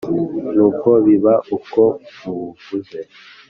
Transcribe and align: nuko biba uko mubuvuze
nuko 0.55 0.89
biba 1.05 1.33
uko 1.57 1.81
mubuvuze 2.21 2.99